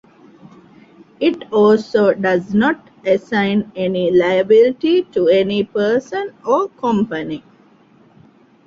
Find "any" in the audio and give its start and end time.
3.75-4.09, 5.27-5.63